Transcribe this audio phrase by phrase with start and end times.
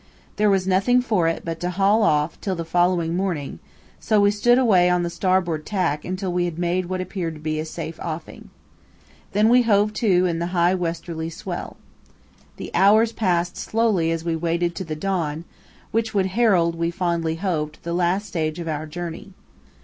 [0.37, 3.59] There was nothing for it but to haul off till the following morning,
[3.99, 7.39] so we stood away on the starboard tack until we had made what appeared to
[7.39, 8.49] be a safe offing.
[9.33, 11.77] Then we hove to in the high westerly swell.
[12.57, 15.43] The hours passed slowly as we waited the dawn,
[15.91, 19.33] which would herald, we fondly hoped, the last stage of our journey.